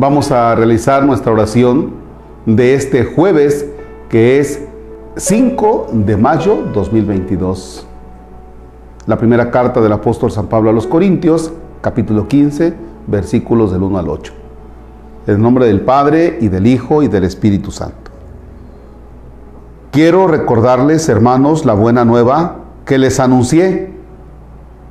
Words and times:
Vamos 0.00 0.32
a 0.32 0.54
realizar 0.54 1.04
nuestra 1.04 1.30
oración 1.30 1.90
de 2.46 2.72
este 2.72 3.04
jueves 3.04 3.66
que 4.08 4.40
es 4.40 4.62
5 5.16 5.88
de 5.92 6.16
mayo 6.16 6.62
2022. 6.72 7.86
La 9.04 9.18
primera 9.18 9.50
carta 9.50 9.82
del 9.82 9.92
apóstol 9.92 10.32
San 10.32 10.46
Pablo 10.46 10.70
a 10.70 10.72
los 10.72 10.86
Corintios, 10.86 11.52
capítulo 11.82 12.28
15, 12.28 12.72
versículos 13.08 13.72
del 13.72 13.82
1 13.82 13.98
al 13.98 14.08
8. 14.08 14.32
En 15.26 15.42
nombre 15.42 15.66
del 15.66 15.82
Padre 15.82 16.38
y 16.40 16.48
del 16.48 16.66
Hijo 16.66 17.02
y 17.02 17.08
del 17.08 17.24
Espíritu 17.24 17.70
Santo. 17.70 18.10
Quiero 19.90 20.28
recordarles, 20.28 21.10
hermanos, 21.10 21.66
la 21.66 21.74
buena 21.74 22.06
nueva 22.06 22.56
que 22.86 22.96
les 22.96 23.20
anuncié. 23.20 23.92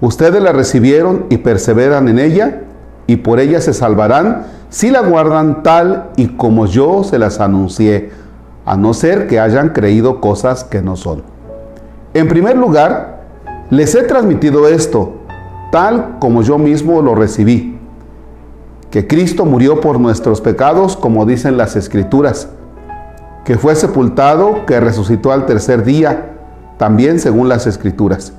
Ustedes 0.00 0.42
la 0.42 0.50
recibieron 0.50 1.26
y 1.30 1.36
perseveran 1.36 2.08
en 2.08 2.18
ella 2.18 2.62
y 3.06 3.14
por 3.18 3.38
ella 3.38 3.60
se 3.60 3.72
salvarán 3.72 4.56
si 4.76 4.90
la 4.90 5.00
guardan 5.00 5.62
tal 5.62 6.10
y 6.16 6.26
como 6.36 6.66
yo 6.66 7.02
se 7.02 7.18
las 7.18 7.40
anuncié, 7.40 8.10
a 8.66 8.76
no 8.76 8.92
ser 8.92 9.26
que 9.26 9.40
hayan 9.40 9.70
creído 9.70 10.20
cosas 10.20 10.64
que 10.64 10.82
no 10.82 10.96
son. 10.96 11.22
En 12.12 12.28
primer 12.28 12.58
lugar, 12.58 13.22
les 13.70 13.94
he 13.94 14.02
transmitido 14.02 14.68
esto, 14.68 15.14
tal 15.72 16.18
como 16.18 16.42
yo 16.42 16.58
mismo 16.58 17.00
lo 17.00 17.14
recibí, 17.14 17.78
que 18.90 19.06
Cristo 19.06 19.46
murió 19.46 19.80
por 19.80 19.98
nuestros 19.98 20.42
pecados, 20.42 20.94
como 20.94 21.24
dicen 21.24 21.56
las 21.56 21.74
Escrituras, 21.74 22.50
que 23.46 23.56
fue 23.56 23.76
sepultado, 23.76 24.66
que 24.66 24.78
resucitó 24.78 25.32
al 25.32 25.46
tercer 25.46 25.84
día, 25.84 26.32
también 26.76 27.18
según 27.18 27.48
las 27.48 27.66
Escrituras, 27.66 28.34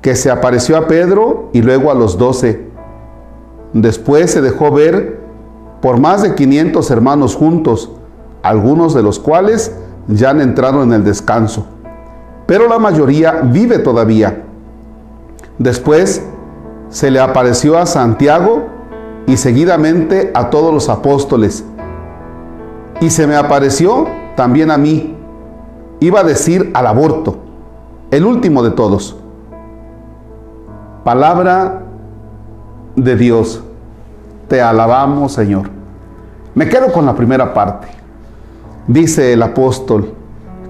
que 0.00 0.16
se 0.16 0.30
apareció 0.30 0.78
a 0.78 0.86
Pedro 0.86 1.50
y 1.52 1.60
luego 1.60 1.90
a 1.90 1.94
los 1.94 2.16
doce. 2.16 2.68
Después 3.74 4.30
se 4.30 4.40
dejó 4.40 4.70
ver 4.70 5.21
por 5.82 5.98
más 5.98 6.22
de 6.22 6.34
500 6.34 6.90
hermanos 6.92 7.34
juntos, 7.34 7.90
algunos 8.42 8.94
de 8.94 9.02
los 9.02 9.18
cuales 9.18 9.76
ya 10.06 10.30
han 10.30 10.40
entrado 10.40 10.82
en 10.84 10.92
el 10.92 11.04
descanso, 11.04 11.66
pero 12.46 12.68
la 12.68 12.78
mayoría 12.78 13.40
vive 13.42 13.80
todavía. 13.80 14.44
Después 15.58 16.24
se 16.88 17.10
le 17.10 17.20
apareció 17.20 17.78
a 17.78 17.86
Santiago 17.86 18.66
y 19.26 19.36
seguidamente 19.36 20.30
a 20.34 20.50
todos 20.50 20.72
los 20.72 20.88
apóstoles. 20.88 21.64
Y 23.00 23.10
se 23.10 23.26
me 23.26 23.34
apareció 23.34 24.06
también 24.36 24.70
a 24.70 24.78
mí. 24.78 25.16
Iba 26.00 26.20
a 26.20 26.24
decir 26.24 26.70
al 26.74 26.86
aborto, 26.86 27.36
el 28.10 28.24
último 28.24 28.62
de 28.62 28.70
todos. 28.70 29.16
Palabra 31.04 31.82
de 32.94 33.16
Dios. 33.16 33.62
Te 34.52 34.60
alabamos, 34.60 35.32
Señor. 35.32 35.70
Me 36.54 36.68
quedo 36.68 36.92
con 36.92 37.06
la 37.06 37.14
primera 37.14 37.54
parte. 37.54 37.88
Dice 38.86 39.32
el 39.32 39.42
apóstol, 39.42 40.12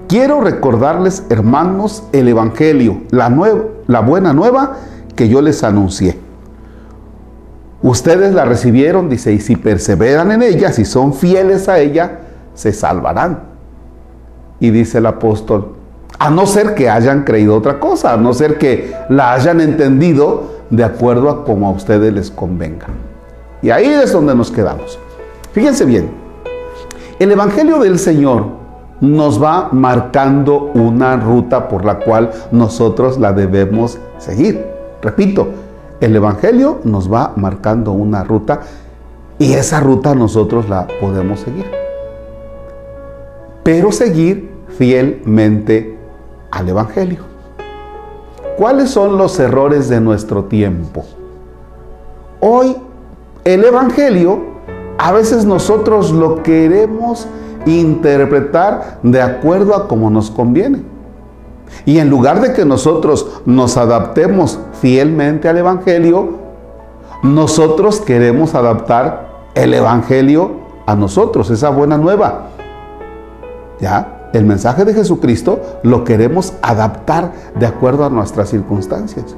quiero 0.07 0.39
recordarles, 0.39 1.25
hermanos, 1.29 2.05
el 2.13 2.29
Evangelio, 2.29 3.01
la, 3.11 3.99
buena 3.99 4.31
nueva 4.31 4.77
que 5.17 5.27
yo 5.27 5.41
les 5.41 5.65
anuncié. 5.65 6.17
Ustedes 7.81 8.33
la 8.33 8.45
recibieron, 8.45 9.09
dice, 9.09 9.33
y 9.33 9.41
si 9.41 9.57
perseveran 9.57 10.31
en 10.31 10.43
ella, 10.43 10.71
si 10.71 10.85
son 10.85 11.13
fieles 11.13 11.67
a 11.67 11.79
ella, 11.79 12.19
se 12.53 12.71
salvarán. 12.71 13.39
Y 14.61 14.69
dice 14.69 14.99
el 14.99 15.07
apóstol, 15.07 15.75
a 16.19 16.29
no 16.29 16.45
ser 16.45 16.73
que 16.73 16.89
hayan 16.89 17.25
creído 17.25 17.57
otra 17.57 17.81
cosa, 17.81 18.13
a 18.13 18.17
no 18.17 18.33
ser 18.33 18.57
que 18.57 18.93
la 19.09 19.33
hayan 19.33 19.59
entendido 19.59 20.53
de 20.69 20.85
acuerdo 20.85 21.29
a 21.29 21.43
como 21.43 21.67
a 21.67 21.71
ustedes 21.71 22.13
les 22.13 22.31
convenga. 22.31 22.87
Y 23.63 23.71
ahí 23.71 23.85
es 23.85 24.11
donde 24.11 24.35
nos 24.35 24.51
quedamos. 24.51 24.99
Fíjense 25.53 25.85
bien, 25.85 26.11
el 27.17 27.31
Evangelio 27.31 27.79
del 27.79 27.97
Señor 27.97 28.45
nos 28.99 29.41
va 29.41 29.69
marcando 29.71 30.71
una 30.73 31.15
ruta 31.15 31.69
por 31.69 31.85
la 31.85 31.99
cual 31.99 32.31
nosotros 32.51 33.17
la 33.17 33.31
debemos 33.31 33.97
seguir. 34.17 34.65
Repito, 35.01 35.47
el 36.01 36.13
Evangelio 36.13 36.81
nos 36.83 37.11
va 37.11 37.31
marcando 37.37 37.93
una 37.93 38.25
ruta 38.25 38.61
y 39.39 39.53
esa 39.53 39.79
ruta 39.79 40.13
nosotros 40.13 40.67
la 40.67 40.85
podemos 40.99 41.39
seguir. 41.39 41.65
Pero 43.63 43.93
seguir 43.93 44.51
fielmente 44.77 45.97
al 46.51 46.67
Evangelio. 46.67 47.19
¿Cuáles 48.57 48.89
son 48.89 49.17
los 49.17 49.39
errores 49.39 49.87
de 49.87 50.01
nuestro 50.01 50.45
tiempo? 50.45 51.05
Hoy 52.41 52.75
el 53.45 53.63
Evangelio, 53.63 54.39
a 54.97 55.11
veces 55.11 55.45
nosotros 55.45 56.11
lo 56.11 56.43
queremos 56.43 57.27
interpretar 57.65 58.99
de 59.03 59.21
acuerdo 59.21 59.75
a 59.75 59.87
como 59.87 60.09
nos 60.09 60.31
conviene. 60.31 60.83
Y 61.85 61.99
en 61.99 62.09
lugar 62.09 62.41
de 62.41 62.53
que 62.53 62.65
nosotros 62.65 63.41
nos 63.45 63.77
adaptemos 63.77 64.59
fielmente 64.79 65.49
al 65.49 65.57
Evangelio, 65.57 66.43
nosotros 67.23 68.01
queremos 68.01 68.53
adaptar 68.55 69.49
el 69.55 69.73
Evangelio 69.73 70.51
a 70.85 70.95
nosotros, 70.95 71.49
esa 71.49 71.69
buena 71.69 71.97
nueva. 71.97 72.47
¿Ya? 73.79 74.29
El 74.33 74.45
mensaje 74.45 74.85
de 74.85 74.93
Jesucristo 74.93 75.61
lo 75.83 76.03
queremos 76.03 76.53
adaptar 76.61 77.31
de 77.59 77.65
acuerdo 77.65 78.05
a 78.05 78.09
nuestras 78.09 78.49
circunstancias. 78.49 79.35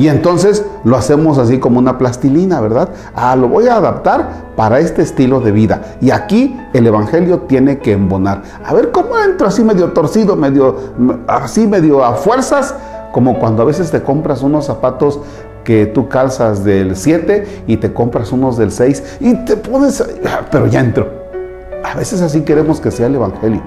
Y 0.00 0.08
entonces 0.08 0.64
lo 0.82 0.96
hacemos 0.96 1.36
así 1.36 1.58
como 1.58 1.78
una 1.78 1.98
plastilina, 1.98 2.58
¿verdad? 2.62 2.88
Ah, 3.14 3.36
lo 3.36 3.50
voy 3.50 3.68
a 3.68 3.76
adaptar 3.76 4.54
para 4.56 4.80
este 4.80 5.02
estilo 5.02 5.40
de 5.40 5.52
vida. 5.52 5.96
Y 6.00 6.10
aquí 6.10 6.58
el 6.72 6.86
Evangelio 6.86 7.40
tiene 7.40 7.80
que 7.80 7.92
embonar. 7.92 8.40
A 8.64 8.72
ver 8.72 8.92
cómo 8.92 9.18
entro 9.18 9.46
así 9.46 9.62
medio 9.62 9.92
torcido, 9.92 10.36
medio 10.36 10.74
así 11.26 11.66
medio 11.66 12.02
a 12.02 12.14
fuerzas, 12.14 12.74
como 13.12 13.38
cuando 13.38 13.60
a 13.60 13.66
veces 13.66 13.90
te 13.90 14.02
compras 14.02 14.40
unos 14.40 14.64
zapatos 14.64 15.20
que 15.64 15.84
tú 15.84 16.08
calzas 16.08 16.64
del 16.64 16.96
7 16.96 17.64
y 17.66 17.76
te 17.76 17.92
compras 17.92 18.32
unos 18.32 18.56
del 18.56 18.72
6 18.72 19.18
y 19.20 19.34
te 19.44 19.58
pones, 19.58 20.02
pero 20.50 20.66
ya 20.66 20.80
entro. 20.80 21.10
A 21.84 21.94
veces 21.94 22.22
así 22.22 22.40
queremos 22.40 22.80
que 22.80 22.90
sea 22.90 23.06
el 23.06 23.16
Evangelio. 23.16 23.60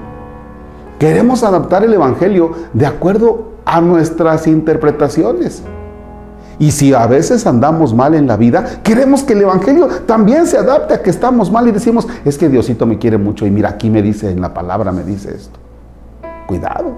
Queremos 0.97 1.43
adaptar 1.43 1.83
el 1.83 1.93
Evangelio 1.93 2.53
de 2.73 2.87
acuerdo 2.87 3.49
a 3.65 3.81
nuestras 3.81 4.47
interpretaciones. 4.47 5.61
Y 6.59 6.71
si 6.71 6.93
a 6.93 7.07
veces 7.07 7.45
andamos 7.47 7.93
mal 7.93 8.13
en 8.13 8.27
la 8.27 8.37
vida, 8.37 8.81
queremos 8.83 9.23
que 9.23 9.33
el 9.33 9.41
Evangelio 9.41 9.87
también 10.05 10.45
se 10.45 10.57
adapte 10.57 10.93
a 10.93 11.01
que 11.01 11.09
estamos 11.09 11.51
mal 11.51 11.67
y 11.67 11.71
decimos, 11.71 12.07
es 12.23 12.37
que 12.37 12.49
Diosito 12.49 12.85
me 12.85 12.97
quiere 12.97 13.17
mucho 13.17 13.45
y 13.45 13.51
mira, 13.51 13.69
aquí 13.69 13.89
me 13.89 14.01
dice, 14.01 14.31
en 14.31 14.41
la 14.41 14.53
palabra 14.53 14.91
me 14.91 15.03
dice 15.03 15.33
esto. 15.33 15.59
Cuidado. 16.47 16.91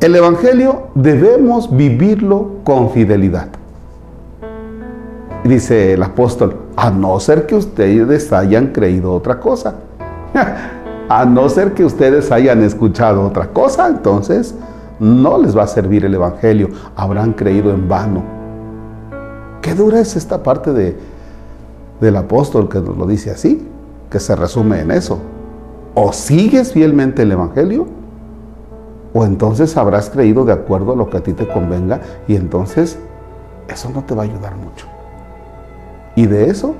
El 0.00 0.16
Evangelio 0.16 0.88
debemos 0.94 1.76
vivirlo 1.76 2.60
con 2.64 2.90
fidelidad. 2.90 3.48
Dice 5.44 5.94
el 5.94 6.02
apóstol, 6.02 6.56
a 6.76 6.90
no 6.90 7.18
ser 7.20 7.46
que 7.46 7.54
ustedes 7.54 8.32
hayan 8.32 8.68
creído 8.68 9.12
otra 9.12 9.40
cosa. 9.40 9.74
a 11.08 11.24
no 11.24 11.48
ser 11.48 11.74
que 11.74 11.84
ustedes 11.84 12.30
hayan 12.30 12.62
escuchado 12.62 13.26
otra 13.26 13.48
cosa, 13.48 13.88
entonces 13.88 14.54
no 15.00 15.38
les 15.38 15.56
va 15.56 15.64
a 15.64 15.66
servir 15.66 16.04
el 16.04 16.14
Evangelio, 16.14 16.68
habrán 16.94 17.32
creído 17.32 17.72
en 17.72 17.88
vano. 17.88 18.22
Qué 19.62 19.74
dura 19.74 19.98
es 19.98 20.14
esta 20.14 20.42
parte 20.42 20.72
de, 20.72 20.96
del 22.00 22.16
apóstol 22.16 22.68
que 22.68 22.80
nos 22.80 22.96
lo 22.96 23.06
dice 23.06 23.30
así, 23.30 23.66
que 24.10 24.20
se 24.20 24.36
resume 24.36 24.80
en 24.80 24.90
eso. 24.90 25.18
O 25.94 26.12
sigues 26.12 26.72
fielmente 26.72 27.22
el 27.22 27.32
Evangelio, 27.32 27.86
o 29.12 29.24
entonces 29.24 29.76
habrás 29.76 30.10
creído 30.10 30.44
de 30.44 30.52
acuerdo 30.52 30.92
a 30.92 30.96
lo 30.96 31.08
que 31.08 31.16
a 31.16 31.22
ti 31.22 31.32
te 31.32 31.48
convenga, 31.48 32.00
y 32.28 32.36
entonces 32.36 32.98
eso 33.68 33.90
no 33.90 34.04
te 34.04 34.14
va 34.14 34.22
a 34.22 34.26
ayudar 34.26 34.54
mucho. 34.54 34.86
Y 36.14 36.26
de 36.26 36.50
eso, 36.50 36.74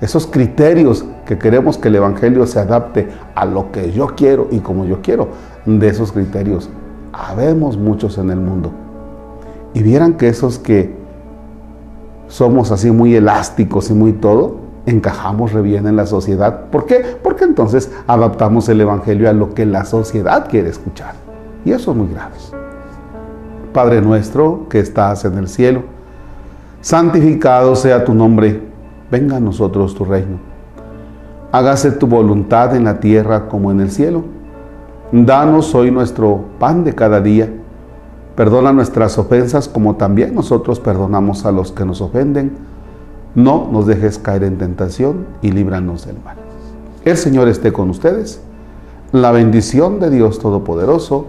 esos 0.00 0.26
criterios 0.26 1.04
que 1.26 1.38
queremos 1.38 1.76
que 1.76 1.88
el 1.88 1.96
Evangelio 1.96 2.46
se 2.46 2.58
adapte 2.58 3.08
a 3.34 3.44
lo 3.44 3.70
que 3.70 3.92
yo 3.92 4.08
quiero 4.16 4.48
y 4.50 4.60
como 4.60 4.86
yo 4.86 5.02
quiero, 5.02 5.28
de 5.66 5.88
esos 5.88 6.12
criterios 6.12 6.70
habemos 7.14 7.76
muchos 7.76 8.18
en 8.18 8.30
el 8.30 8.38
mundo. 8.40 8.70
Y 9.72 9.82
vieran 9.82 10.14
que 10.14 10.28
esos 10.28 10.58
que 10.58 10.94
somos 12.28 12.70
así 12.72 12.90
muy 12.90 13.14
elásticos 13.14 13.90
y 13.90 13.94
muy 13.94 14.12
todo, 14.12 14.56
encajamos 14.86 15.52
re 15.52 15.62
bien 15.62 15.86
en 15.86 15.96
la 15.96 16.06
sociedad. 16.06 16.66
¿Por 16.70 16.86
qué? 16.86 17.04
Porque 17.22 17.44
entonces 17.44 17.90
adaptamos 18.06 18.68
el 18.68 18.80
Evangelio 18.80 19.28
a 19.28 19.32
lo 19.32 19.54
que 19.54 19.66
la 19.66 19.84
sociedad 19.84 20.48
quiere 20.48 20.68
escuchar. 20.68 21.14
Y 21.64 21.72
eso 21.72 21.92
es 21.92 21.96
muy 21.96 22.08
grave. 22.08 22.34
Padre 23.72 24.00
nuestro 24.00 24.68
que 24.68 24.78
estás 24.78 25.24
en 25.24 25.38
el 25.38 25.48
cielo, 25.48 25.82
santificado 26.80 27.74
sea 27.74 28.04
tu 28.04 28.14
nombre, 28.14 28.60
venga 29.10 29.36
a 29.36 29.40
nosotros 29.40 29.94
tu 29.94 30.04
reino. 30.04 30.38
Hágase 31.50 31.92
tu 31.92 32.06
voluntad 32.06 32.74
en 32.76 32.84
la 32.84 33.00
tierra 33.00 33.48
como 33.48 33.70
en 33.70 33.80
el 33.80 33.90
cielo. 33.90 34.24
Danos 35.12 35.74
hoy 35.74 35.90
nuestro 35.90 36.44
pan 36.58 36.82
de 36.84 36.94
cada 36.94 37.20
día. 37.20 37.52
Perdona 38.34 38.72
nuestras 38.72 39.16
ofensas 39.18 39.68
como 39.68 39.96
también 39.96 40.34
nosotros 40.34 40.80
perdonamos 40.80 41.44
a 41.44 41.52
los 41.52 41.72
que 41.72 41.84
nos 41.84 42.00
ofenden. 42.00 42.74
no 43.34 43.68
nos 43.70 43.86
dejes 43.86 44.18
caer 44.18 44.44
en 44.44 44.58
tentación 44.58 45.26
y 45.42 45.50
líbranos 45.50 46.06
del 46.06 46.16
mal. 46.24 46.36
El 47.04 47.16
Señor 47.16 47.48
esté 47.48 47.72
con 47.72 47.90
ustedes. 47.90 48.40
La 49.10 49.32
bendición 49.32 49.98
de 49.98 50.10
Dios 50.10 50.38
Todopoderoso, 50.38 51.26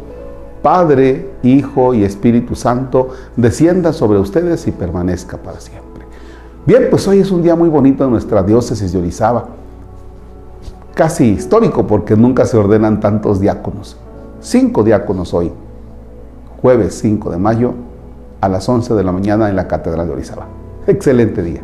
Padre, 0.62 1.32
Hijo 1.44 1.94
y 1.94 2.04
Espíritu 2.04 2.56
Santo, 2.56 3.10
descienda 3.36 3.92
sobre 3.92 4.20
ustedes 4.20 4.68
y 4.68 4.72
permanezca 4.72 5.38
para 5.38 5.60
siempre. 5.60 6.06
Bien, 6.66 6.88
pues 6.90 7.08
hoy 7.08 7.20
es 7.20 7.32
un 7.32 7.44
día 7.44 7.56
muy 7.56 7.70
bonito 7.70 8.04
en 8.06 8.12
nuestra 8.12 8.42
diócesis 8.42 8.92
de 8.92 9.00
Orizaba. 9.00 9.46
Casi 10.96 11.26
histórico 11.26 11.86
porque 11.86 12.16
nunca 12.16 12.46
se 12.46 12.56
ordenan 12.56 13.02
tantos 13.02 13.42
diáconos. 13.42 13.98
Cinco 14.40 14.82
diáconos 14.82 15.34
hoy, 15.34 15.52
jueves 16.62 16.98
5 17.00 17.32
de 17.32 17.38
mayo 17.38 17.74
a 18.40 18.48
las 18.48 18.70
11 18.70 18.94
de 18.94 19.04
la 19.04 19.12
mañana 19.12 19.50
en 19.50 19.58
la 19.58 19.68
Catedral 19.68 20.08
de 20.08 20.14
Orizaba. 20.14 20.48
Excelente 20.88 21.44
día. 21.44 21.62